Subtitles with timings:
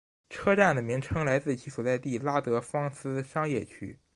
[0.31, 3.99] 车站的名称来自其所在地拉德芳斯商业区。